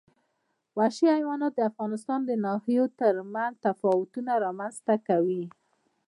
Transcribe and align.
وحشي 0.77 1.07
حیوانات 1.17 1.53
د 1.55 1.61
افغانستان 1.71 2.19
د 2.25 2.31
ناحیو 2.45 2.85
ترمنځ 2.99 3.53
تفاوتونه 3.65 4.31
رامنځ 4.45 4.75
ته 4.87 4.95
کوي. 5.07 5.43